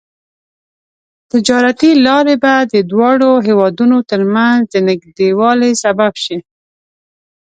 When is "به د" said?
2.43-2.75